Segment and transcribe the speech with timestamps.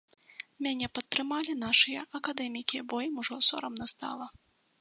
[0.67, 4.25] Мяне падтрымалі нашыя акадэмікі, бо ім ужо сорамна стала.